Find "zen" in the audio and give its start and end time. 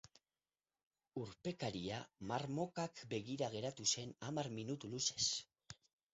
3.95-4.17